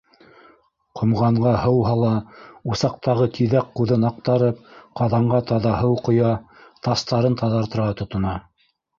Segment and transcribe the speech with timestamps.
[0.99, 2.13] Ҡомғанға һыу һала,
[2.75, 4.63] усаҡтағы тиҙәк ҡуҙын аҡтарып,
[5.01, 6.31] ҡаҙанға таҙа һыу ҡоя,
[6.89, 8.33] тастарын таҙартырға тотона.